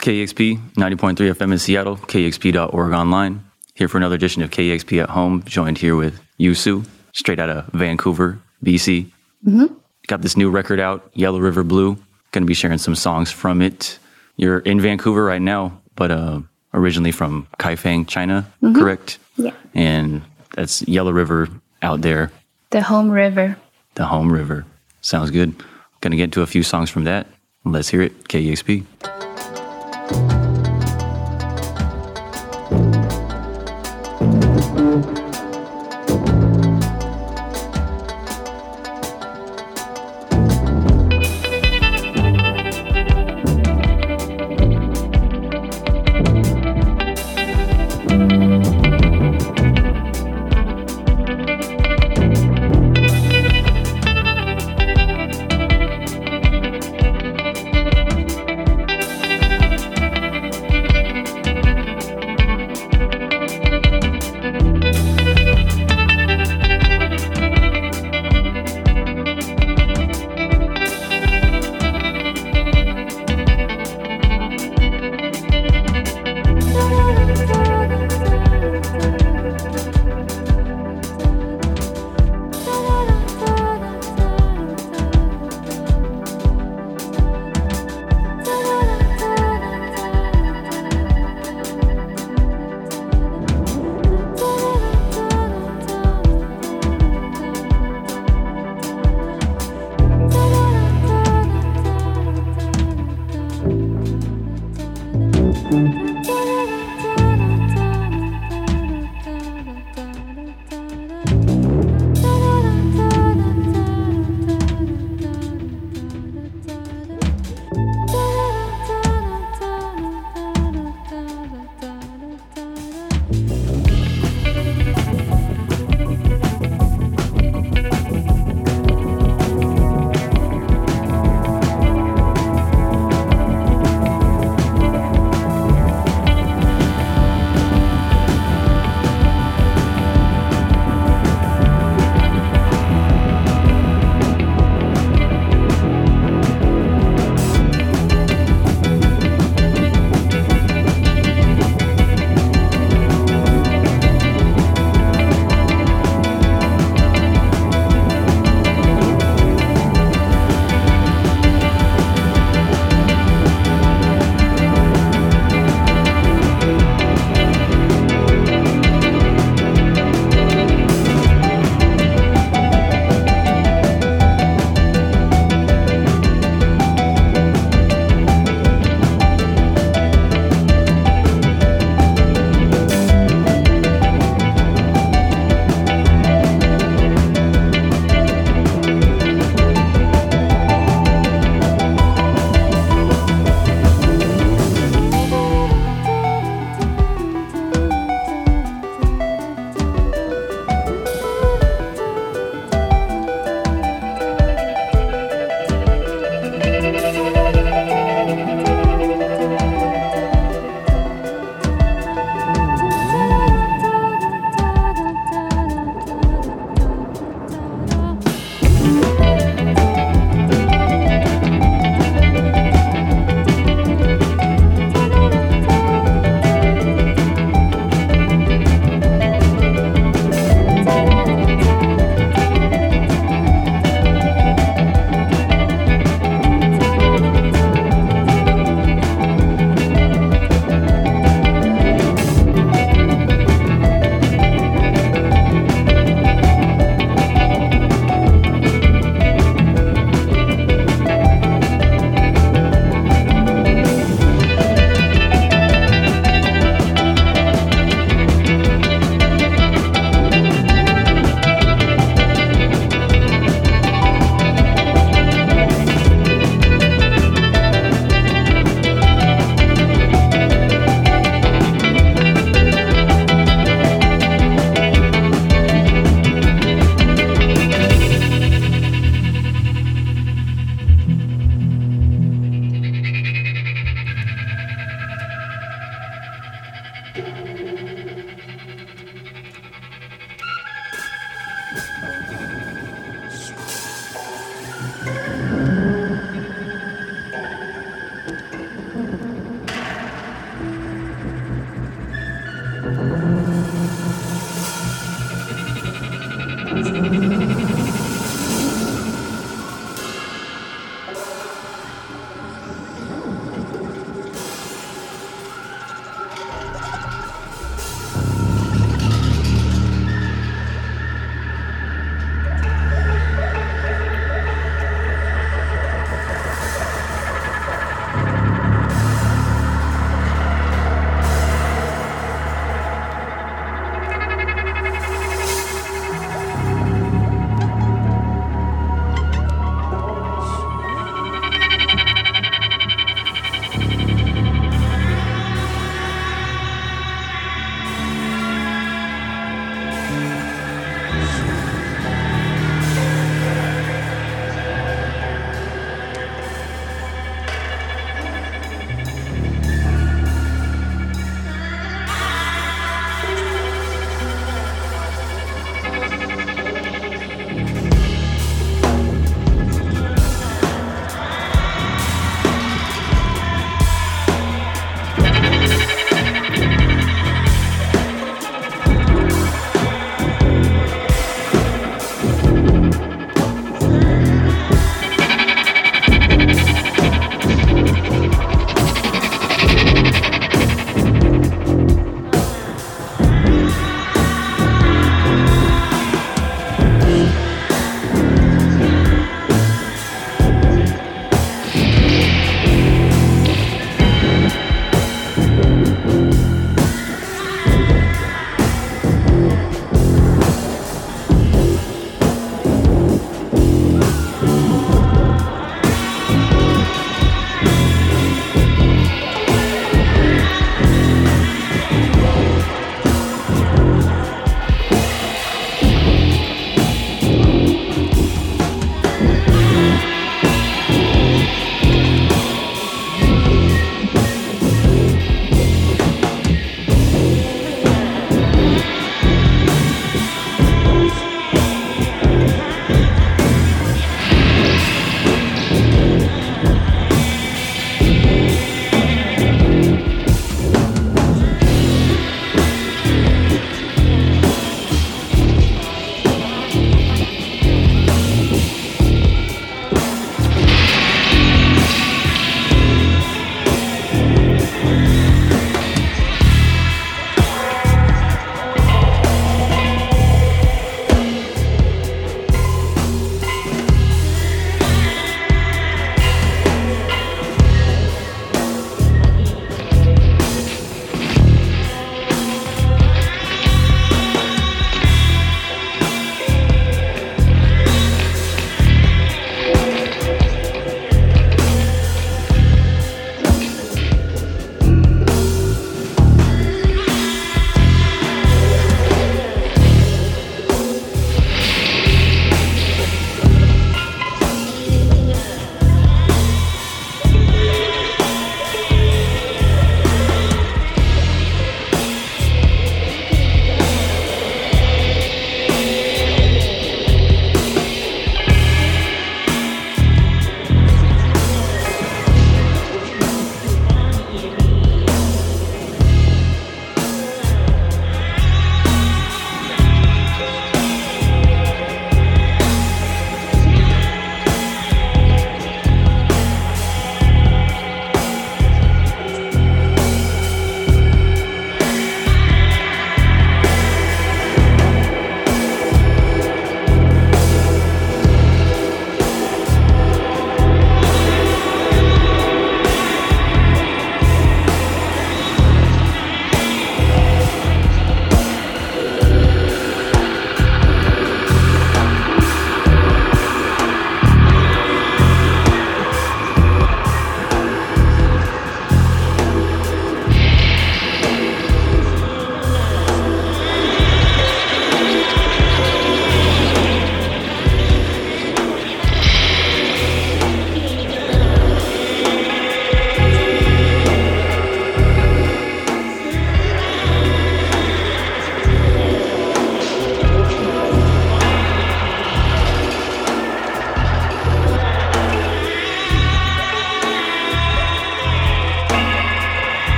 It's 0.00 0.06
KEXP 0.06 0.74
90.3 0.74 1.16
FM 1.34 1.50
in 1.50 1.58
Seattle, 1.58 1.96
KEXP.org 1.96 2.92
online. 2.92 3.44
Here 3.74 3.88
for 3.88 3.96
another 3.98 4.14
edition 4.14 4.42
of 4.42 4.50
KEXP 4.50 5.02
at 5.02 5.10
Home, 5.10 5.42
joined 5.44 5.76
here 5.78 5.96
with 5.96 6.20
Yu 6.36 6.54
Su, 6.54 6.84
straight 7.12 7.40
out 7.40 7.48
of 7.50 7.66
Vancouver, 7.72 8.38
BC. 8.64 9.06
Mm-hmm. 9.44 9.74
Got 10.06 10.22
this 10.22 10.36
new 10.36 10.50
record 10.50 10.78
out, 10.78 11.10
Yellow 11.14 11.40
River 11.40 11.64
Blue. 11.64 11.96
Going 12.30 12.42
to 12.44 12.46
be 12.46 12.54
sharing 12.54 12.78
some 12.78 12.94
songs 12.94 13.32
from 13.32 13.60
it. 13.60 13.98
You're 14.36 14.60
in 14.60 14.80
Vancouver 14.80 15.24
right 15.24 15.42
now, 15.42 15.80
but 15.96 16.12
uh, 16.12 16.42
originally 16.72 17.10
from 17.10 17.48
Kaifeng, 17.58 18.06
China, 18.06 18.46
correct? 18.76 19.18
Yeah. 19.36 19.50
And 19.74 20.22
that's 20.54 20.82
Yellow 20.86 21.10
River 21.10 21.48
out 21.82 22.02
there, 22.02 22.30
The 22.70 22.82
home 22.82 23.10
river. 23.10 23.56
the 23.96 24.06
home 24.06 24.30
river. 24.32 24.64
Sounds 25.00 25.32
good. 25.32 25.56
Going 26.02 26.12
to 26.12 26.16
get 26.16 26.24
into 26.24 26.42
a 26.42 26.46
few 26.46 26.62
songs 26.62 26.88
from 26.88 27.02
that. 27.02 27.26
Let's 27.64 27.88
hear 27.88 28.02
it, 28.02 28.28
KEXP. 28.28 28.86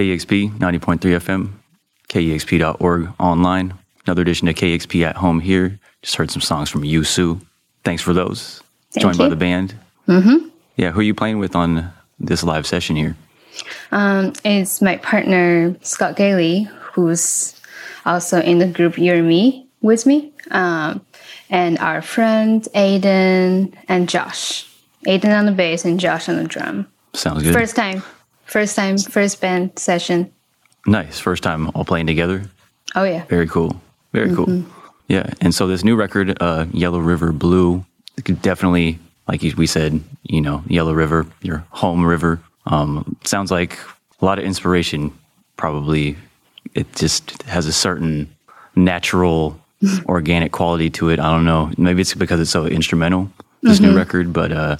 KEXP 0.00 0.56
90.3 0.58 0.98
FM, 0.98 1.50
KEXP.org 2.08 3.08
online. 3.18 3.74
Another 4.06 4.22
edition 4.22 4.48
of 4.48 4.54
KEXP 4.54 5.04
at 5.04 5.16
home 5.16 5.40
here. 5.40 5.78
Just 6.00 6.16
heard 6.16 6.30
some 6.30 6.40
songs 6.40 6.70
from 6.70 6.84
Yu 6.84 7.04
Su. 7.04 7.38
Thanks 7.84 8.02
for 8.02 8.14
those. 8.14 8.62
Thank 8.92 9.02
Joined 9.02 9.18
by 9.18 9.28
the 9.28 9.36
band. 9.36 9.74
Mm-hmm. 10.08 10.48
Yeah, 10.76 10.92
who 10.92 11.00
are 11.00 11.02
you 11.02 11.14
playing 11.14 11.38
with 11.38 11.54
on 11.54 11.92
this 12.18 12.42
live 12.42 12.66
session 12.66 12.96
here? 12.96 13.14
Um, 13.92 14.32
it's 14.42 14.80
my 14.80 14.96
partner 14.96 15.76
Scott 15.82 16.16
Gailey, 16.16 16.62
who's 16.94 17.60
also 18.06 18.40
in 18.40 18.58
the 18.58 18.68
group 18.68 18.96
You're 18.96 19.22
Me 19.22 19.66
with 19.82 20.06
me, 20.06 20.32
um, 20.50 21.04
and 21.50 21.78
our 21.78 22.00
friend 22.00 22.66
Aiden 22.74 23.74
and 23.86 24.08
Josh. 24.08 24.66
Aiden 25.06 25.38
on 25.38 25.44
the 25.44 25.52
bass 25.52 25.84
and 25.84 26.00
Josh 26.00 26.26
on 26.26 26.36
the 26.36 26.44
drum. 26.44 26.86
Sounds 27.12 27.42
good. 27.42 27.52
First 27.52 27.76
time, 27.76 28.02
first 28.50 28.74
time, 28.76 28.98
first 28.98 29.40
band 29.40 29.78
session. 29.78 30.30
Nice. 30.86 31.20
First 31.20 31.42
time 31.42 31.70
all 31.74 31.84
playing 31.84 32.06
together. 32.06 32.42
Oh 32.94 33.04
yeah, 33.04 33.24
Very 33.26 33.46
cool. 33.46 33.80
Very 34.12 34.34
cool. 34.34 34.64
Yeah. 35.06 35.32
And 35.40 35.54
so 35.54 35.66
this 35.68 35.84
new 35.84 35.94
record, 35.94 36.36
uh, 36.40 36.66
Yellow 36.72 36.98
River 36.98 37.32
Blue, 37.32 37.84
definitely, 38.24 38.98
like 39.28 39.42
we 39.56 39.66
said, 39.66 40.02
you 40.24 40.40
know, 40.40 40.64
Yellow 40.66 40.92
River, 40.92 41.26
your 41.42 41.64
home 41.70 42.04
river. 42.04 42.40
Um, 42.66 43.16
sounds 43.24 43.50
like 43.52 43.78
a 44.20 44.24
lot 44.24 44.38
of 44.38 44.44
inspiration. 44.44 45.12
Probably, 45.56 46.16
it 46.74 46.92
just 46.96 47.42
has 47.42 47.66
a 47.66 47.72
certain 47.72 48.34
natural, 48.74 49.60
organic 50.06 50.50
quality 50.50 50.90
to 50.90 51.10
it. 51.10 51.20
I 51.20 51.30
don't 51.30 51.44
know. 51.44 51.70
Maybe 51.78 52.00
it's 52.00 52.14
because 52.14 52.40
it's 52.40 52.50
so 52.50 52.66
instrumental. 52.66 53.30
This 53.62 53.78
new 53.78 53.94
record, 53.94 54.32
but 54.32 54.52
uh, 54.52 54.76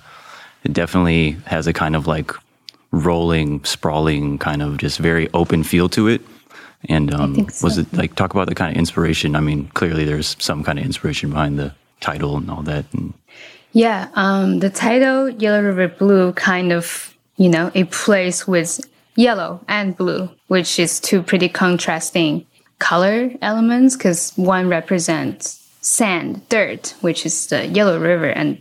it 0.64 0.72
definitely 0.72 1.32
has 1.44 1.66
a 1.66 1.72
kind 1.72 1.94
of 1.94 2.06
like 2.06 2.32
rolling, 2.92 3.64
sprawling, 3.64 4.38
kind 4.38 4.62
of 4.62 4.78
just 4.78 4.98
very 4.98 5.28
open 5.34 5.62
feel 5.62 5.88
to 5.90 6.08
it. 6.08 6.22
And 6.88 7.12
um, 7.12 7.48
so. 7.50 7.66
was 7.66 7.78
it 7.78 7.92
like 7.92 8.14
talk 8.14 8.32
about 8.32 8.48
the 8.48 8.54
kind 8.54 8.74
of 8.74 8.78
inspiration? 8.78 9.36
I 9.36 9.40
mean, 9.40 9.68
clearly 9.74 10.04
there's 10.04 10.36
some 10.38 10.64
kind 10.64 10.78
of 10.78 10.84
inspiration 10.84 11.30
behind 11.30 11.58
the 11.58 11.74
title 12.00 12.36
and 12.36 12.50
all 12.50 12.62
that. 12.62 12.86
And 12.92 13.12
yeah. 13.72 14.08
Um, 14.14 14.60
the 14.60 14.70
title 14.70 15.28
Yellow 15.28 15.62
River 15.62 15.88
Blue 15.88 16.32
kind 16.32 16.72
of, 16.72 17.14
you 17.36 17.48
know, 17.48 17.70
it 17.74 17.90
plays 17.90 18.46
with 18.46 18.80
yellow 19.16 19.60
and 19.68 19.96
blue, 19.96 20.30
which 20.48 20.78
is 20.78 21.00
two 21.00 21.22
pretty 21.22 21.48
contrasting 21.48 22.46
color 22.78 23.30
elements 23.42 23.96
because 23.96 24.32
one 24.36 24.68
represents 24.68 25.60
sand, 25.82 26.48
dirt, 26.48 26.94
which 27.00 27.24
is 27.24 27.46
the 27.46 27.66
Yellow 27.66 27.98
River, 27.98 28.30
and 28.30 28.60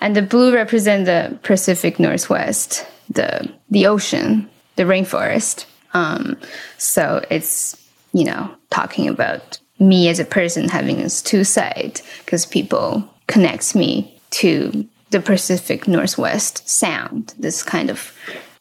and 0.00 0.14
the 0.14 0.22
blue 0.22 0.54
represents 0.54 1.06
the 1.06 1.38
Pacific 1.42 1.98
Northwest, 1.98 2.86
the 3.08 3.52
the 3.70 3.86
ocean, 3.86 4.48
the 4.76 4.84
rainforest. 4.84 5.66
Um, 5.94 6.36
so 6.78 7.24
it's 7.30 7.82
you 8.12 8.24
know 8.24 8.54
talking 8.70 9.08
about 9.08 9.58
me 9.78 10.08
as 10.08 10.18
a 10.18 10.24
person 10.24 10.68
having 10.68 10.96
this 10.96 11.20
two 11.22 11.44
side 11.44 12.00
because 12.24 12.46
people 12.46 13.08
connects 13.26 13.74
me 13.74 14.18
to 14.30 14.86
the 15.10 15.20
Pacific 15.20 15.86
Northwest 15.86 16.68
sound, 16.68 17.34
this 17.38 17.62
kind 17.62 17.90
of 17.90 18.12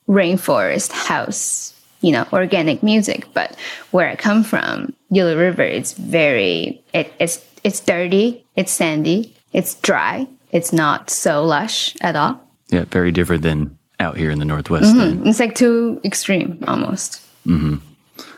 rainforest 0.08 0.92
house, 0.92 1.74
you 2.02 2.12
know, 2.12 2.26
organic 2.32 2.84
music. 2.84 3.28
But 3.34 3.56
where 3.92 4.10
I 4.10 4.16
come 4.16 4.44
from, 4.44 4.94
Yellow 5.10 5.38
River, 5.38 5.64
it's 5.64 5.94
very 5.94 6.84
it, 6.94 7.12
it's 7.20 7.44
it's 7.64 7.80
dirty, 7.80 8.46
it's 8.56 8.72
sandy, 8.72 9.36
it's 9.54 9.76
dry, 9.76 10.28
it's 10.52 10.72
not 10.72 11.10
so 11.10 11.44
lush 11.44 11.96
at 12.02 12.16
all. 12.16 12.40
yeah, 12.70 12.86
very 12.86 13.12
different 13.12 13.44
than 13.44 13.78
out 14.06 14.18
here 14.18 14.32
in 14.32 14.40
the 14.40 14.46
Northwest. 14.46 14.96
then. 14.96 15.28
It's 15.28 15.40
like 15.40 15.56
too 15.56 16.00
extreme 16.04 16.64
almost. 16.68 17.22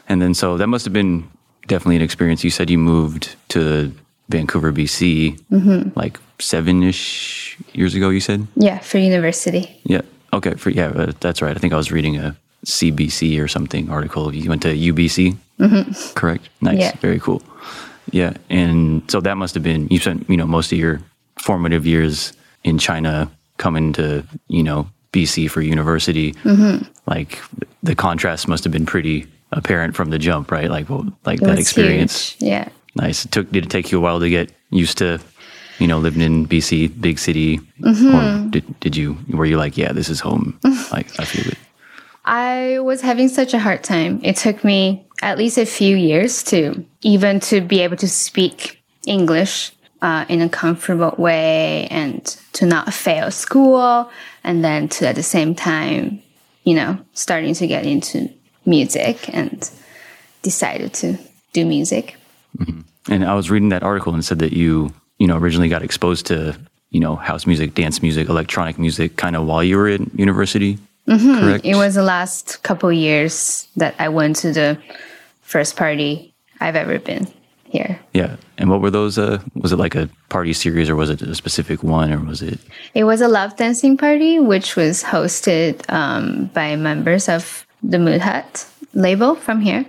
And 0.09 0.21
then 0.21 0.33
so 0.33 0.57
that 0.57 0.67
must 0.67 0.85
have 0.85 0.93
been 0.93 1.27
definitely 1.67 1.97
an 1.97 2.01
experience. 2.01 2.43
You 2.43 2.49
said 2.49 2.69
you 2.69 2.77
moved 2.77 3.35
to 3.49 3.91
Vancouver, 4.29 4.71
BC, 4.71 5.37
like 5.95 6.19
seven 6.39 6.83
ish 6.83 7.57
years 7.73 7.93
ago, 7.95 8.09
you 8.09 8.19
said? 8.19 8.47
Yeah, 8.55 8.79
for 8.79 8.97
university. 8.97 9.79
Yeah. 9.83 10.01
Okay. 10.33 10.53
For 10.55 10.69
yeah, 10.69 10.87
uh, 10.87 11.11
that's 11.19 11.41
right. 11.41 11.55
I 11.55 11.59
think 11.59 11.73
I 11.73 11.77
was 11.77 11.91
reading 11.91 12.17
a 12.17 12.35
CBC 12.65 13.41
or 13.41 13.47
something 13.47 13.89
article. 13.89 14.33
You 14.33 14.49
went 14.49 14.61
to 14.63 14.73
UBC, 14.73 15.37
mm-hmm. 15.59 16.13
correct? 16.15 16.49
Nice. 16.61 16.79
Yeah. 16.79 16.91
Very 16.99 17.19
cool. 17.19 17.41
Yeah, 18.11 18.33
and 18.49 19.03
so 19.11 19.19
that 19.21 19.35
must 19.35 19.53
have 19.53 19.63
been 19.63 19.87
you 19.89 19.99
spent 19.99 20.29
you 20.29 20.37
know 20.37 20.47
most 20.47 20.71
of 20.71 20.77
your 20.77 21.01
formative 21.37 21.85
years 21.85 22.33
in 22.63 22.77
China, 22.77 23.29
coming 23.57 23.93
to 23.93 24.23
you 24.47 24.63
know 24.63 24.87
BC 25.17 25.49
for 25.49 25.61
university. 25.61 26.33
Mm-hmm. 26.43 26.83
Like 27.07 27.39
the 27.83 27.95
contrast 27.95 28.47
must 28.47 28.63
have 28.63 28.73
been 28.73 28.85
pretty 28.85 29.25
apparent 29.51 29.95
from 29.95 30.09
the 30.11 30.19
jump, 30.19 30.51
right? 30.51 30.69
Like 30.69 30.89
well, 30.89 31.05
like 31.25 31.41
It 31.41 31.45
that 31.45 31.59
experience. 31.59 32.31
huge. 32.33 32.49
Yeah. 32.49 32.69
Nice. 32.95 33.25
It 33.25 33.31
took 33.31 33.51
did 33.51 33.65
it 33.65 33.69
take 33.69 33.91
you 33.91 33.97
a 33.97 34.01
while 34.01 34.19
to 34.19 34.29
get 34.29 34.51
used 34.71 34.97
to, 34.99 35.19
you 35.79 35.87
know, 35.87 35.99
living 35.99 36.21
in 36.21 36.45
BC, 36.47 36.99
big 37.01 37.17
city, 37.19 37.59
Mm-hmm. 37.81 38.15
or 38.15 38.49
did 38.51 38.63
did 38.79 38.95
you 38.95 39.17
were 39.29 39.45
you 39.45 39.57
like, 39.57 39.77
yeah, 39.77 39.91
this 39.93 40.09
is 40.09 40.19
home? 40.19 40.59
like 40.91 41.07
I 41.19 41.25
feel 41.25 41.47
it. 41.51 41.57
I 42.25 42.79
was 42.79 43.01
having 43.01 43.29
such 43.29 43.53
a 43.53 43.59
hard 43.59 43.83
time. 43.83 44.19
It 44.23 44.35
took 44.35 44.63
me 44.63 45.05
at 45.21 45.37
least 45.37 45.57
a 45.57 45.65
few 45.65 45.95
years 45.95 46.43
to 46.43 46.83
even 47.01 47.39
to 47.39 47.61
be 47.61 47.79
able 47.85 47.97
to 47.97 48.07
speak 48.07 48.81
English 49.05 49.71
uh, 50.01 50.25
in 50.29 50.41
a 50.41 50.49
comfortable 50.49 51.13
way 51.17 51.87
and 51.89 52.25
to 52.53 52.65
not 52.65 52.93
fail 52.93 53.31
school, 53.31 54.09
and 54.43 54.63
then 54.63 54.87
to 54.89 55.07
at 55.07 55.15
the 55.15 55.23
same 55.23 55.55
time, 55.55 56.21
you 56.63 56.73
know, 56.73 56.97
starting 57.13 57.53
to 57.55 57.67
get 57.67 57.85
into 57.85 58.29
music 58.65 59.33
and 59.33 59.69
decided 60.41 60.93
to 60.93 61.17
do 61.53 61.65
music. 61.65 62.15
And 63.09 63.25
I 63.25 63.35
was 63.35 63.49
reading 63.49 63.69
that 63.69 63.83
article 63.83 64.13
and 64.13 64.23
said 64.23 64.39
that 64.39 64.53
you, 64.53 64.93
you 65.17 65.27
know, 65.27 65.37
originally 65.37 65.69
got 65.69 65.81
exposed 65.81 66.25
to, 66.27 66.57
you 66.91 66.99
know, 66.99 67.15
house 67.15 67.45
music, 67.45 67.73
dance 67.73 68.01
music, 68.01 68.29
electronic 68.29 68.77
music 68.77 69.15
kind 69.15 69.35
of 69.35 69.45
while 69.45 69.63
you 69.63 69.77
were 69.77 69.87
in 69.87 70.11
university. 70.15 70.77
Correct. 71.07 71.63
It 71.65 71.75
was 71.75 71.95
the 71.95 72.03
last 72.03 72.61
couple 72.63 72.91
years 72.91 73.67
that 73.77 73.95
I 73.97 74.09
went 74.09 74.35
to 74.37 74.51
the 74.51 74.77
first 75.41 75.77
party 75.77 76.33
I've 76.59 76.75
ever 76.75 76.99
been 76.99 77.27
here. 77.69 77.99
yeah. 78.13 78.35
And 78.57 78.69
what 78.69 78.81
were 78.81 78.91
those 78.91 79.17
uh 79.17 79.39
was 79.55 79.71
it 79.71 79.77
like 79.77 79.95
a 79.95 80.09
party 80.29 80.53
series 80.53 80.89
or 80.89 80.95
was 80.95 81.09
it 81.09 81.21
a 81.21 81.35
specific 81.35 81.83
one 81.83 82.11
or 82.11 82.19
was 82.19 82.41
it 82.41 82.59
It 82.93 83.03
was 83.03 83.21
a 83.21 83.27
love 83.27 83.55
dancing 83.55 83.97
party, 83.97 84.39
which 84.39 84.75
was 84.75 85.03
hosted 85.03 85.81
um, 85.91 86.49
by 86.53 86.75
members 86.75 87.29
of 87.29 87.65
the 87.83 87.99
Mood 87.99 88.21
Hut 88.21 88.65
label 88.93 89.35
from 89.35 89.61
here, 89.61 89.85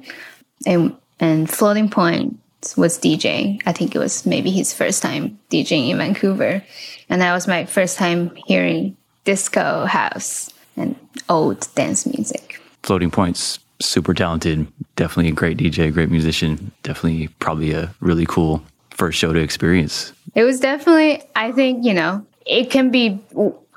and 0.67 0.95
and 1.21 1.49
Floating 1.51 1.89
Point 1.89 2.39
was 2.77 2.99
DJ. 2.99 3.61
I 3.67 3.73
think 3.73 3.95
it 3.95 3.99
was 3.99 4.27
maybe 4.27 4.51
his 4.51 4.75
first 4.75 5.03
time 5.03 5.39
DJing 5.51 5.91
in 5.91 5.99
Vancouver, 5.99 6.63
and 7.09 7.23
that 7.23 7.33
was 7.33 7.47
my 7.47 7.65
first 7.65 7.97
time 7.97 8.35
hearing 8.47 8.97
disco 9.25 9.87
house 9.87 10.51
and 10.77 10.97
old 11.29 11.67
dance 11.75 12.07
music. 12.07 12.61
floating 12.83 13.11
points? 13.11 13.59
Super 13.81 14.15
talented, 14.15 14.67
definitely 14.97 15.31
a 15.31 15.35
great 15.35 15.57
DJ, 15.57 15.93
great 15.93 16.11
musician, 16.11 16.73
definitely 16.83 17.29
probably 17.39 17.73
a 17.73 17.95
really 18.01 18.27
cool 18.27 18.63
first 18.91 19.19
show 19.19 19.33
to 19.33 19.39
experience. 19.39 20.13
It 20.35 20.45
was 20.45 20.61
definitely, 20.61 21.23
I 21.37 21.53
think, 21.53 21.85
you 21.85 21.95
know, 21.95 22.27
it 22.45 22.71
can 22.71 22.91
be, 22.91 23.21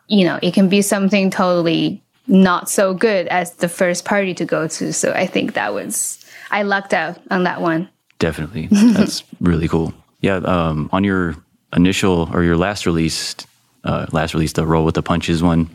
you 0.07 0.25
know, 0.25 0.39
it 0.41 0.53
can 0.53 0.69
be 0.69 0.81
something 0.81 1.29
totally 1.29 2.01
not 2.27 2.69
so 2.69 2.93
good 2.93 3.27
as 3.27 3.53
the 3.55 3.69
first 3.69 4.05
party 4.05 4.33
to 4.35 4.45
go 4.45 4.67
to. 4.67 4.93
So 4.93 5.11
I 5.11 5.27
think 5.27 5.53
that 5.53 5.73
was, 5.73 6.23
I 6.49 6.63
lucked 6.63 6.93
out 6.93 7.19
on 7.29 7.43
that 7.43 7.61
one. 7.61 7.89
Definitely. 8.19 8.67
That's 8.71 9.23
really 9.39 9.67
cool. 9.67 9.93
Yeah. 10.21 10.37
Um, 10.37 10.89
on 10.91 11.03
your 11.03 11.35
initial 11.75 12.29
or 12.33 12.43
your 12.43 12.57
last 12.57 12.85
release, 12.85 13.35
uh, 13.83 14.07
last 14.11 14.33
release, 14.33 14.53
the 14.53 14.65
Roll 14.65 14.85
with 14.85 14.95
the 14.95 15.03
Punches 15.03 15.43
one, 15.43 15.69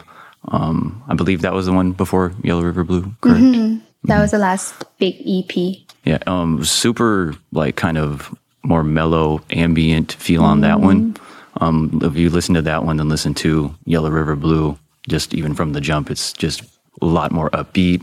um, 0.48 1.02
I 1.08 1.14
believe 1.14 1.42
that 1.42 1.52
was 1.52 1.66
the 1.66 1.72
one 1.72 1.92
before 1.92 2.32
Yellow 2.42 2.62
River 2.62 2.84
Blue, 2.84 3.12
correct? 3.20 3.82
That 4.04 4.20
was 4.20 4.30
the 4.30 4.38
last 4.38 4.84
big 4.98 5.16
EP. 5.26 5.78
Yeah. 6.04 6.18
Um, 6.26 6.64
super 6.64 7.34
like 7.52 7.76
kind 7.76 7.98
of 7.98 8.34
more 8.62 8.82
mellow, 8.82 9.40
ambient 9.50 10.12
feel 10.12 10.42
on 10.44 10.60
that 10.60 10.80
one. 10.80 11.16
Um, 11.60 12.00
if 12.02 12.16
you 12.16 12.30
listen 12.30 12.54
to 12.54 12.62
that 12.62 12.84
one 12.84 13.00
and 13.00 13.08
listen 13.08 13.34
to 13.34 13.74
Yellow 13.84 14.10
River 14.10 14.36
Blue, 14.36 14.78
just 15.08 15.34
even 15.34 15.54
from 15.54 15.72
the 15.72 15.80
jump, 15.80 16.10
it's 16.10 16.32
just 16.32 16.62
a 17.00 17.06
lot 17.06 17.32
more 17.32 17.50
upbeat, 17.50 18.02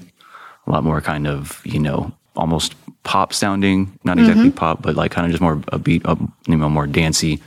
a 0.67 0.71
lot 0.71 0.83
more 0.83 1.01
kind 1.01 1.27
of, 1.27 1.61
you 1.65 1.79
know, 1.79 2.11
almost 2.35 2.75
pop 3.03 3.33
sounding, 3.33 3.97
not 4.03 4.17
exactly 4.17 4.49
pop, 4.51 4.81
but 4.81 4.95
like 4.95 5.11
kind 5.11 5.25
of 5.25 5.31
just 5.31 5.41
more 5.41 5.57
upbeat, 5.57 6.05
up, 6.05 6.17
you 6.47 6.57
know, 6.57 6.69
more 6.69 6.87
dancey. 6.87 7.41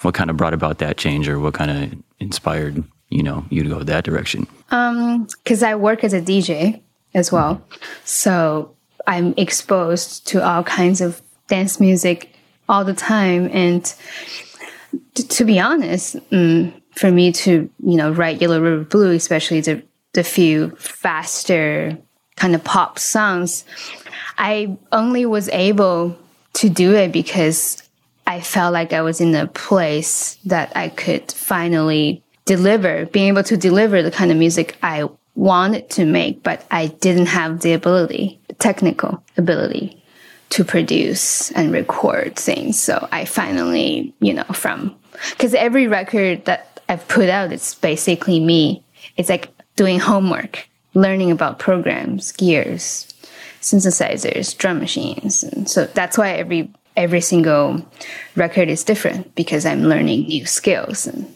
What 0.00 0.14
kind 0.14 0.30
of 0.30 0.36
brought 0.36 0.54
about 0.54 0.78
that 0.78 0.96
change 0.96 1.28
or 1.28 1.38
what 1.38 1.54
kind 1.54 1.70
of 1.70 2.02
inspired, 2.18 2.82
you 3.10 3.22
know, 3.22 3.44
you 3.50 3.62
to 3.62 3.68
go 3.68 3.82
that 3.82 4.04
direction? 4.04 4.46
Um, 4.70 5.28
Because 5.44 5.62
I 5.62 5.74
work 5.74 6.02
as 6.02 6.12
a 6.12 6.20
DJ 6.20 6.80
as 7.14 7.32
well. 7.32 7.62
So 8.04 8.74
I'm 9.06 9.34
exposed 9.36 10.26
to 10.28 10.44
all 10.44 10.62
kinds 10.62 11.00
of 11.00 11.22
dance 11.48 11.80
music 11.80 12.34
all 12.68 12.84
the 12.84 12.94
time. 12.94 13.50
And 13.52 13.84
t- 15.14 15.22
to 15.22 15.44
be 15.44 15.60
honest, 15.60 16.16
mm, 16.30 16.72
for 16.92 17.10
me 17.10 17.32
to, 17.32 17.70
you 17.84 17.96
know, 17.96 18.10
write 18.12 18.40
Yellow 18.40 18.60
River 18.60 18.84
Blue, 18.84 19.12
especially 19.12 19.60
the, 19.60 19.82
the 20.12 20.24
few 20.24 20.70
faster 20.76 21.98
kind 22.36 22.54
of 22.54 22.64
pop 22.64 22.98
songs. 22.98 23.64
I 24.38 24.76
only 24.90 25.26
was 25.26 25.48
able 25.50 26.16
to 26.54 26.68
do 26.68 26.94
it 26.94 27.12
because 27.12 27.82
I 28.26 28.40
felt 28.40 28.72
like 28.72 28.92
I 28.92 29.02
was 29.02 29.20
in 29.20 29.34
a 29.34 29.46
place 29.46 30.36
that 30.44 30.72
I 30.76 30.88
could 30.88 31.30
finally 31.32 32.22
deliver, 32.44 33.06
being 33.06 33.28
able 33.28 33.42
to 33.44 33.56
deliver 33.56 34.02
the 34.02 34.10
kind 34.10 34.30
of 34.30 34.36
music 34.36 34.76
I 34.82 35.08
wanted 35.34 35.88
to 35.90 36.04
make, 36.04 36.42
but 36.42 36.66
I 36.70 36.86
didn't 36.86 37.26
have 37.26 37.60
the 37.60 37.72
ability, 37.72 38.40
the 38.48 38.54
technical 38.54 39.22
ability 39.36 40.02
to 40.50 40.64
produce 40.64 41.50
and 41.52 41.72
record 41.72 42.36
things. 42.36 42.78
So 42.78 43.08
I 43.10 43.24
finally, 43.24 44.14
you 44.20 44.34
know, 44.34 44.44
from, 44.44 44.94
cause 45.38 45.54
every 45.54 45.88
record 45.88 46.44
that 46.44 46.80
I've 46.88 47.08
put 47.08 47.30
out, 47.30 47.52
it's 47.52 47.74
basically 47.74 48.38
me. 48.38 48.84
It's 49.16 49.30
like 49.30 49.48
doing 49.76 49.98
homework, 49.98 50.68
learning 50.92 51.30
about 51.30 51.58
programs, 51.58 52.32
gears, 52.32 53.12
synthesizers, 53.62 54.56
drum 54.56 54.78
machines. 54.78 55.42
And 55.42 55.70
so 55.70 55.86
that's 55.86 56.18
why 56.18 56.32
every, 56.32 56.70
every 56.96 57.22
single 57.22 57.86
record 58.36 58.68
is 58.68 58.84
different 58.84 59.34
because 59.34 59.64
I'm 59.64 59.84
learning 59.84 60.26
new 60.26 60.44
skills 60.44 61.06
and 61.06 61.34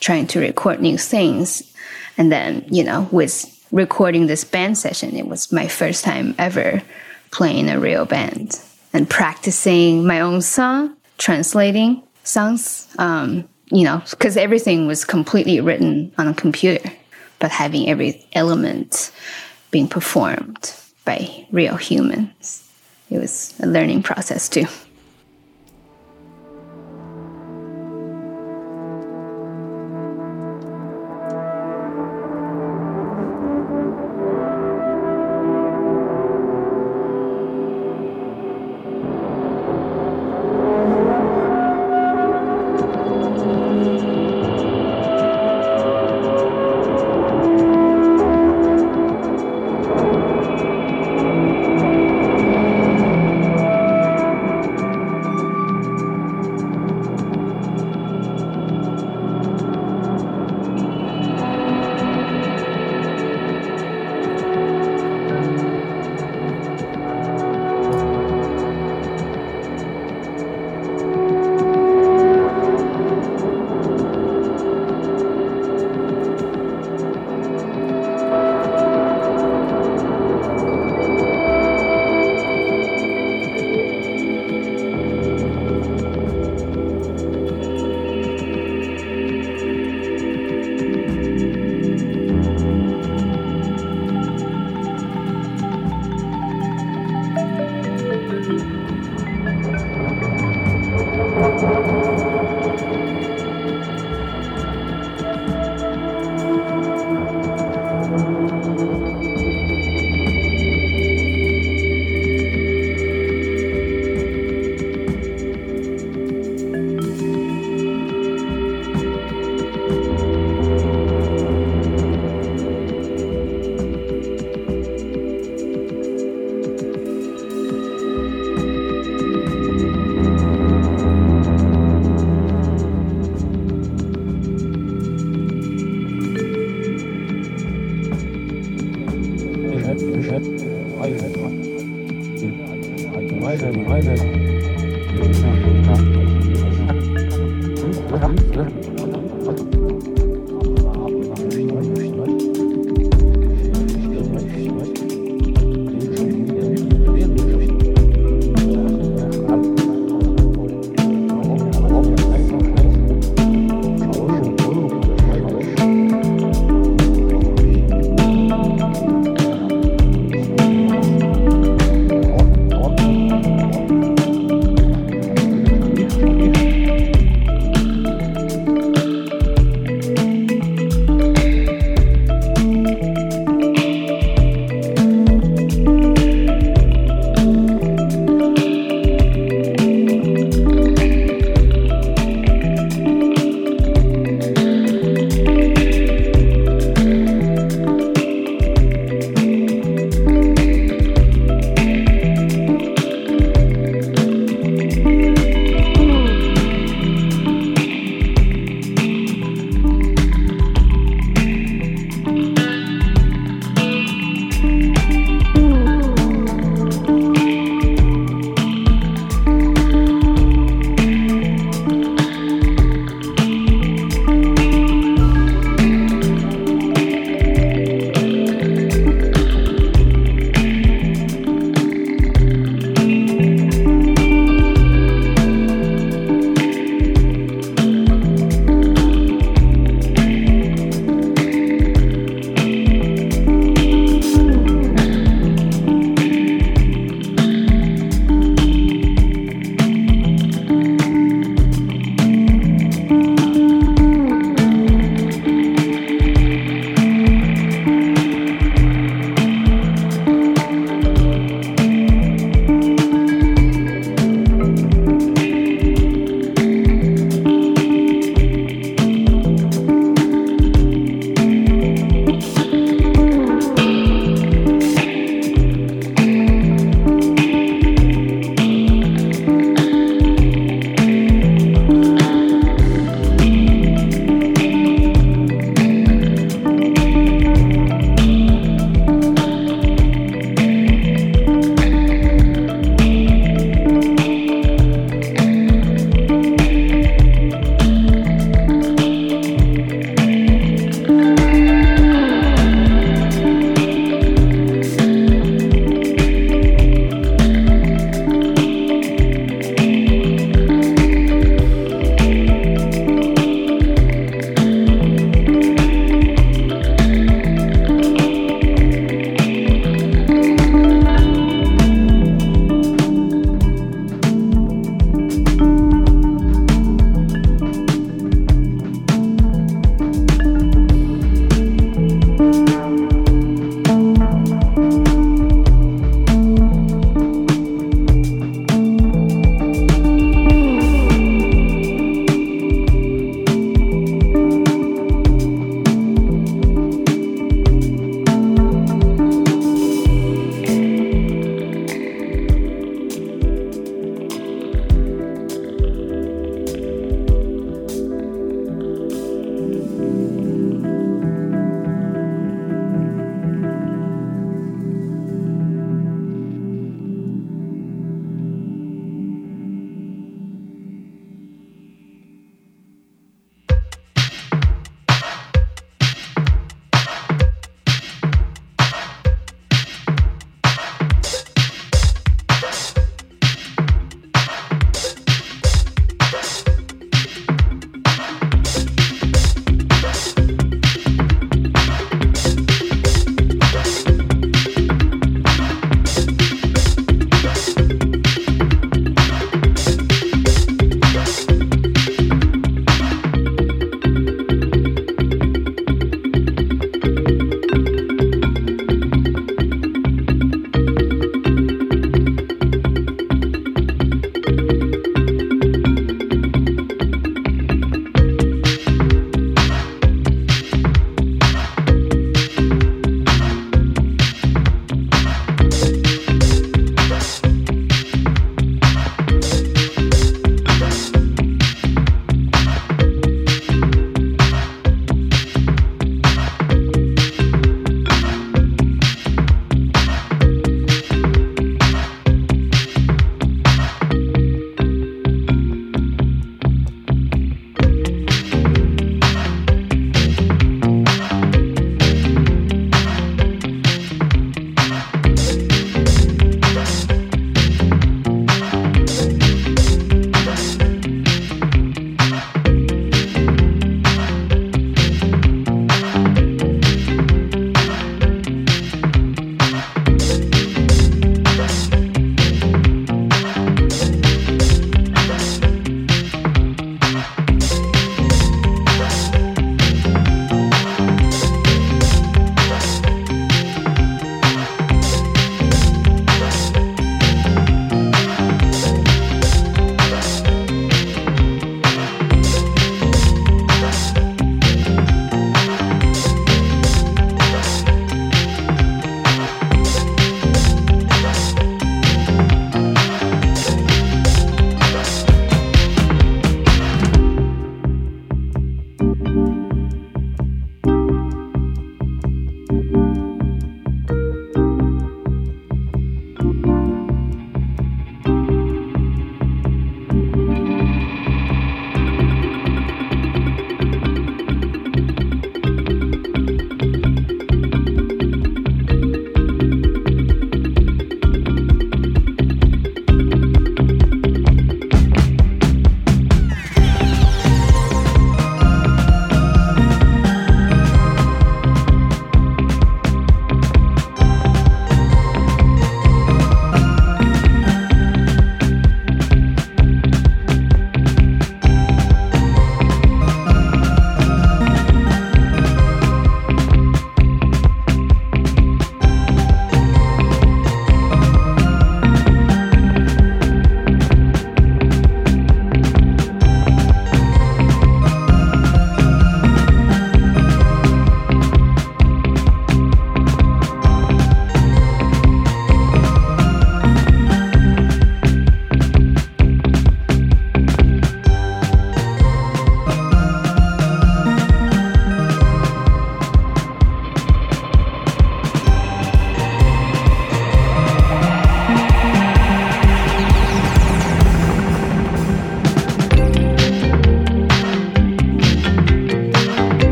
trying 0.00 0.26
to 0.28 0.40
record 0.40 0.80
new 0.80 0.98
things. 0.98 1.62
And 2.18 2.30
then, 2.30 2.66
you 2.68 2.84
know, 2.84 3.08
with 3.10 3.54
recording 3.70 4.26
this 4.26 4.44
band 4.44 4.76
session, 4.76 5.16
it 5.16 5.28
was 5.28 5.52
my 5.52 5.68
first 5.68 6.04
time 6.04 6.34
ever 6.38 6.82
playing 7.30 7.68
a 7.68 7.78
real 7.78 8.04
band 8.04 8.60
and 8.92 9.08
practicing 9.08 10.06
my 10.06 10.20
own 10.20 10.42
song, 10.42 10.96
translating 11.16 12.02
songs, 12.24 12.88
um, 12.98 13.48
you 13.70 13.84
know, 13.84 14.02
because 14.10 14.36
everything 14.36 14.86
was 14.86 15.04
completely 15.04 15.60
written 15.60 16.12
on 16.18 16.26
a 16.26 16.34
computer, 16.34 16.90
but 17.38 17.50
having 17.50 17.88
every 17.88 18.26
element 18.32 19.12
being 19.70 19.88
performed 19.88 20.74
by 21.04 21.46
real 21.52 21.76
humans. 21.76 22.68
It 23.10 23.18
was 23.18 23.54
a 23.60 23.66
learning 23.66 24.02
process 24.02 24.48
too. 24.48 24.66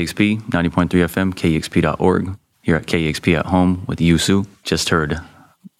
KEXP 0.00 0.40
90.3 0.44 0.88
FM, 0.88 1.34
KEXP.org. 1.34 2.38
Here 2.62 2.76
at 2.76 2.86
KEXP 2.86 3.38
at 3.38 3.46
home 3.46 3.84
with 3.86 4.00
Yu 4.00 4.16
Su. 4.16 4.46
Just 4.64 4.88
heard 4.88 5.20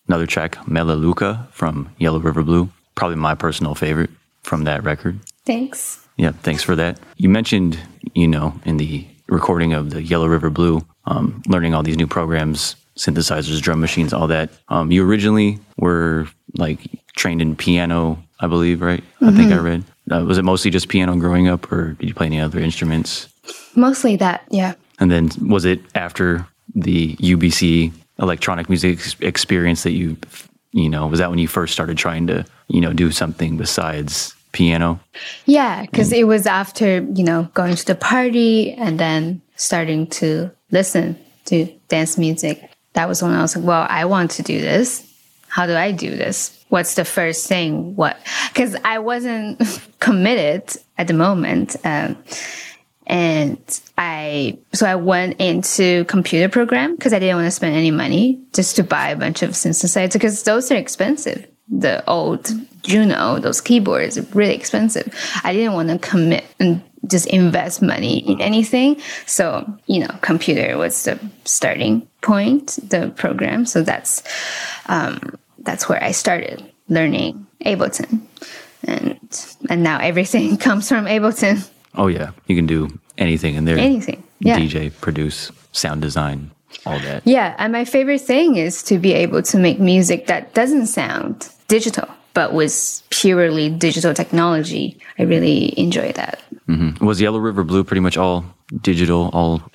another 0.09 0.27
track, 0.27 0.59
Melaleuca 0.69 1.49
from 1.53 1.89
Yellow 1.99 2.19
River 2.19 2.43
Blue. 2.43 2.69
Probably 2.95 3.17
my 3.17 3.35
personal 3.35 3.75
favorite 3.75 4.11
from 4.43 4.65
that 4.65 4.83
record. 4.85 5.21
Thanks. 5.47 6.07
Yeah, 6.19 6.33
thanks 6.33 6.63
for 6.63 6.77
that. 6.77 7.01
You 7.17 7.31
mentioned, 7.31 7.79
you 8.15 8.29
know, 8.29 8.61
in 8.67 8.77
the 8.77 9.07
recording 9.29 9.73
of 9.73 9.91
the 9.91 10.03
Yellow 10.03 10.27
River 10.27 10.51
Blue, 10.51 10.85
um, 11.07 11.43
learning 11.49 11.75
all 11.75 11.83
these 11.83 11.97
new 11.97 12.07
programs, 12.07 12.77
synthesizers, 12.99 13.63
drum 13.63 13.81
machines, 13.81 14.13
all 14.13 14.27
that. 14.27 14.51
Um, 14.69 14.93
you 14.93 15.03
originally 15.07 15.59
were 15.79 16.29
like 16.59 16.81
trained 17.17 17.41
in 17.41 17.57
piano, 17.57 18.23
I 18.39 18.49
believe, 18.49 18.83
right? 18.83 19.03
Mm-hmm. 19.03 19.29
I 19.29 19.33
think 19.33 19.53
I 19.53 19.59
read. 19.59 19.85
Uh, 20.11 20.25
was 20.25 20.37
it 20.37 20.45
mostly 20.45 20.71
just 20.71 20.89
piano 20.89 21.17
growing 21.17 21.49
up, 21.49 21.71
or 21.73 21.93
did 21.95 22.09
you 22.09 22.15
play 22.15 22.27
any 22.27 22.41
other 22.41 22.59
instruments? 22.59 23.29
Mostly 23.75 24.17
that, 24.17 24.45
yeah. 24.51 24.75
And 24.99 25.11
then 25.11 25.31
was 25.41 25.65
it 25.65 25.81
after 25.95 26.47
the 26.75 27.17
UBC 27.17 27.93
electronic 28.19 28.69
music 28.69 29.01
experience 29.21 29.83
that 29.83 29.93
you, 29.93 30.17
you 30.73 30.89
know, 30.89 31.07
was 31.07 31.19
that 31.19 31.31
when 31.31 31.39
you 31.39 31.49
first 31.49 31.73
started 31.73 31.97
trying 31.97 32.27
to, 32.27 32.45
you 32.69 32.81
know, 32.81 32.93
do 32.93 33.11
something 33.11 33.57
besides 33.57 34.35
piano? 34.53 35.01
Yeah, 35.47 35.83
because 35.83 36.13
it 36.13 36.27
was 36.27 36.47
after, 36.47 37.01
you 37.15 37.25
know, 37.25 37.49
going 37.55 37.75
to 37.75 37.87
the 37.87 37.95
party 37.95 38.73
and 38.73 38.99
then 38.99 39.43
starting 39.57 40.07
to 40.09 40.51
listen 40.71 41.19
to 41.47 41.67
dance 41.89 42.19
music. 42.19 42.71
That 42.93 43.09
was 43.09 43.23
when 43.23 43.33
I 43.33 43.43
was 43.43 43.57
like, 43.57 43.65
well, 43.65 43.87
I 43.89 44.05
want 44.05 44.33
to 44.33 44.43
do 44.43 44.61
this. 44.61 45.07
How 45.49 45.67
do 45.67 45.75
I 45.75 45.91
do 45.93 46.11
this? 46.11 46.65
What's 46.69 46.95
the 46.95 47.05
first 47.05 47.49
thing? 47.49 47.97
What? 47.97 48.17
Because 48.49 48.77
I 48.85 49.01
wasn't 49.01 49.61
committed 49.99 50.77
at 50.97 51.09
the 51.09 51.15
moment. 51.15 51.77
Um, 51.85 52.17
and 53.11 53.81
I, 53.99 54.57
so 54.73 54.87
I 54.87 54.94
went 54.94 55.40
into 55.40 56.05
computer 56.05 56.49
program 56.49 56.94
because 56.94 57.12
I 57.12 57.18
didn't 57.18 57.35
want 57.35 57.49
to 57.49 57.51
spend 57.51 57.75
any 57.75 57.90
money 57.90 58.40
just 58.53 58.77
to 58.77 58.85
buy 58.85 59.09
a 59.09 59.16
bunch 59.16 59.42
of 59.42 59.51
synthesizers 59.51 60.12
because 60.12 60.44
those 60.44 60.70
are 60.70 60.77
expensive. 60.77 61.44
The 61.68 62.09
old 62.09 62.53
Juno, 62.83 63.40
those 63.40 63.61
keyboards 63.61 64.16
are 64.16 64.23
really 64.33 64.55
expensive. 64.55 65.12
I 65.42 65.53
didn't 65.53 65.73
want 65.73 65.88
to 65.88 65.99
commit 65.99 66.44
and 66.61 66.85
just 67.09 67.27
invest 67.27 67.83
money 67.83 68.18
in 68.18 68.40
anything. 68.40 69.01
So, 69.27 69.68
you 69.87 69.99
know, 69.99 70.14
computer 70.20 70.79
was 70.79 71.03
the 71.03 71.18
starting 71.44 72.07
point, 72.23 72.79
the 72.88 73.12
program. 73.16 73.66
So 73.66 73.83
that's, 73.83 74.23
um, 74.87 75.37
that's 75.59 75.88
where 75.88 76.03
I 76.03 76.12
started 76.12 76.62
learning 76.88 77.44
Ableton. 77.66 78.20
And, 78.85 79.18
and 79.68 79.83
now 79.83 79.99
everything 79.99 80.57
comes 80.59 80.88
from 80.88 81.07
Ableton. 81.07 81.68
Oh 81.94 82.07
yeah, 82.07 82.31
you 82.46 82.57
can 82.57 82.66
do 82.66 82.88
anything 83.18 83.55
in 83.55 83.64
there. 83.64 83.79
Anything. 83.79 84.22
Yeah. 84.40 84.59
DJ, 84.59 84.92
produce, 85.00 85.53
sound 85.72 86.03
design, 86.03 86.50
all 86.87 86.98
that. 87.00 87.26
Yeah, 87.26 87.55
and 87.59 87.72
my 87.72 87.85
favorite 87.85 88.20
thing 88.20 88.57
is 88.57 88.83
to 88.85 88.98
be 88.98 89.12
able 89.12 89.42
to 89.42 89.59
make 89.59 89.79
music 89.79 90.26
that 90.26 90.55
doesn't 90.55 90.87
sound 90.87 91.48
digital, 91.68 92.09
but 92.33 92.55
with 92.55 93.03
purely 93.11 93.68
digital 93.68 94.14
technology. 94.14 94.98
I 95.18 95.24
really 95.24 95.79
enjoy 95.79 96.12
that. 96.12 96.40
Mm-hmm. 96.68 97.05
Was 97.05 97.20
Yellow 97.20 97.38
River 97.38 97.64
Blue 97.64 97.85
pretty 97.85 98.00
much 98.00 98.16
all 98.16 98.44
digital, 98.83 99.31
all 99.33 99.70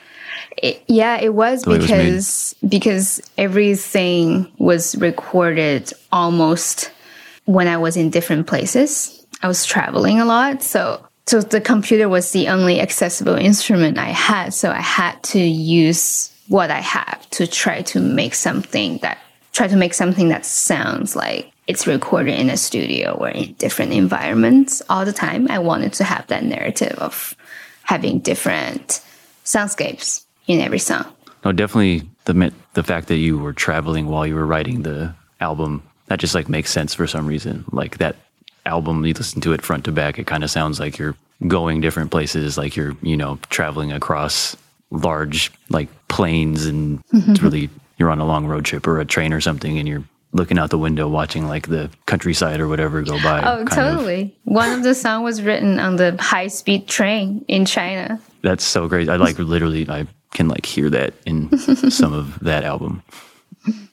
it, 0.57 0.83
yeah, 0.87 1.19
it 1.19 1.33
was 1.33 1.65
because 1.65 1.91
it 1.91 2.13
was 2.13 2.55
because 2.67 3.31
everything 3.37 4.51
was 4.57 4.95
recorded 4.97 5.91
almost 6.11 6.91
when 7.45 7.67
I 7.67 7.77
was 7.77 7.97
in 7.97 8.09
different 8.09 8.47
places. 8.47 9.25
I 9.41 9.47
was 9.47 9.65
traveling 9.65 10.19
a 10.19 10.25
lot, 10.25 10.63
so 10.63 11.04
so 11.27 11.41
the 11.41 11.61
computer 11.61 12.07
was 12.07 12.31
the 12.31 12.49
only 12.49 12.79
accessible 12.79 13.35
instrument 13.35 13.97
I 13.97 14.09
had. 14.09 14.53
So 14.53 14.69
I 14.69 14.81
had 14.81 15.21
to 15.23 15.39
use 15.39 16.31
what 16.47 16.69
I 16.69 16.81
have 16.81 17.27
to 17.31 17.47
try 17.47 17.81
to 17.83 17.99
make 17.99 18.35
something 18.35 18.99
that 18.99 19.17
try 19.51 19.67
to 19.67 19.75
make 19.75 19.93
something 19.93 20.29
that 20.29 20.45
sounds 20.45 21.15
like 21.15 21.51
it's 21.67 21.87
recorded 21.87 22.39
in 22.39 22.49
a 22.49 22.57
studio 22.57 23.13
or 23.13 23.29
in 23.29 23.53
different 23.53 23.93
environments 23.93 24.83
all 24.89 25.05
the 25.05 25.13
time. 25.13 25.47
I 25.49 25.59
wanted 25.59 25.93
to 25.93 26.03
have 26.03 26.27
that 26.27 26.43
narrative 26.43 26.97
of 26.99 27.35
having 27.83 28.19
different 28.19 29.01
soundscapes 29.45 30.25
in 30.45 30.59
every 30.59 30.79
song. 30.79 31.05
No, 31.43 31.51
definitely 31.51 32.07
the 32.25 32.53
the 32.73 32.83
fact 32.83 33.07
that 33.07 33.17
you 33.17 33.39
were 33.39 33.53
traveling 33.53 34.07
while 34.07 34.27
you 34.27 34.35
were 34.35 34.45
writing 34.45 34.83
the 34.83 35.15
album 35.39 35.81
that 36.07 36.19
just 36.19 36.35
like 36.35 36.49
makes 36.49 36.69
sense 36.71 36.93
for 36.93 37.07
some 37.07 37.25
reason. 37.25 37.65
Like 37.71 37.97
that 37.97 38.15
album, 38.65 39.05
you 39.05 39.13
listen 39.13 39.41
to 39.41 39.53
it 39.53 39.61
front 39.61 39.85
to 39.85 39.91
back, 39.91 40.19
it 40.19 40.27
kind 40.27 40.43
of 40.43 40.51
sounds 40.51 40.79
like 40.79 40.97
you're 40.97 41.15
going 41.47 41.81
different 41.81 42.11
places, 42.11 42.57
like 42.57 42.75
you're, 42.75 42.95
you 43.01 43.17
know, 43.17 43.39
traveling 43.49 43.91
across 43.91 44.55
large 44.91 45.51
like 45.69 45.89
plains 46.07 46.65
and 46.65 47.03
mm-hmm. 47.07 47.31
it's 47.31 47.41
really 47.41 47.69
you're 47.97 48.11
on 48.11 48.19
a 48.19 48.25
long 48.25 48.45
road 48.45 48.63
trip 48.63 48.87
or 48.87 48.99
a 48.99 49.05
train 49.05 49.33
or 49.33 49.41
something 49.41 49.79
and 49.79 49.87
you're 49.87 50.03
looking 50.31 50.59
out 50.59 50.69
the 50.69 50.77
window 50.77 51.07
watching 51.07 51.47
like 51.47 51.67
the 51.69 51.89
countryside 52.05 52.59
or 52.59 52.67
whatever 52.67 53.01
go 53.01 53.21
by. 53.23 53.41
Oh, 53.41 53.63
totally. 53.65 54.35
Of. 54.45 54.53
One 54.53 54.71
of 54.71 54.83
the 54.83 54.93
song 54.93 55.23
was 55.23 55.41
written 55.41 55.79
on 55.79 55.95
the 55.95 56.15
high 56.19 56.47
speed 56.47 56.87
train 56.87 57.45
in 57.47 57.65
China. 57.65 58.19
That's 58.41 58.63
so 58.63 58.87
great. 58.87 59.09
I 59.09 59.15
like 59.15 59.39
literally 59.39 59.89
I 59.89 60.07
can 60.31 60.49
like 60.49 60.65
hear 60.65 60.89
that 60.89 61.13
in 61.25 61.57
some 61.91 62.13
of 62.13 62.37
that 62.41 62.63
album. 62.63 63.01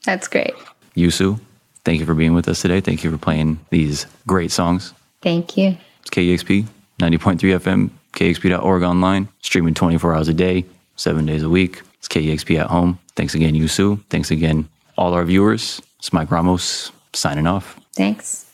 That's 0.04 0.28
great. 0.28 0.52
Yu 0.94 1.11
Su, 1.11 1.38
thank 1.85 2.01
you 2.01 2.07
for 2.07 2.14
being 2.14 2.35
with 2.35 2.49
us 2.49 2.62
today. 2.62 2.81
Thank 2.81 3.05
you 3.05 3.11
for 3.11 3.18
playing 3.18 3.59
these 3.71 4.07
great 4.27 4.51
songs. 4.51 4.92
Thank 5.21 5.57
you. 5.57 5.77
It's 6.01 6.11
KEXP 6.11 6.66
90.3 7.01 7.38
FM, 7.38 7.90
KEXP.org 8.12 8.83
online, 8.83 9.29
streaming 9.40 9.75
24 9.75 10.14
hours 10.14 10.29
a 10.29 10.35
day, 10.35 10.64
seven 10.97 11.27
days 11.27 11.42
a 11.42 11.49
week. 11.49 11.83
It's 11.99 12.09
KEXP 12.09 12.59
at 12.59 12.68
home. 12.68 12.99
Thanks 13.16 13.35
again, 13.35 13.55
Yu 13.55 13.68
Su. 13.68 13.97
Thanks 14.11 14.31
again, 14.31 14.68
all 14.97 15.14
our 15.14 15.25
viewers. 15.25 15.81
It's 15.99 16.12
Mike 16.12 16.31
Ramos 16.31 16.92
signing 17.12 17.47
off. 17.47 17.79
Thanks. 17.95 18.52